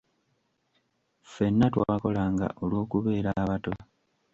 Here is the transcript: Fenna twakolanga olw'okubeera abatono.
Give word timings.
Fenna 1.33 1.67
twakolanga 1.73 2.47
olw'okubeera 2.63 3.29
abatono. 3.43 3.83